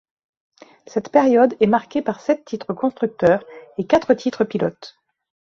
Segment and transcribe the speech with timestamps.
[0.87, 3.43] Cette période est marquée par sept titres constructeur
[3.77, 4.97] et quatre titres pilotes.